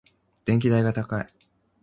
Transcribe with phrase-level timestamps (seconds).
[0.45, 1.27] 電気代が高い。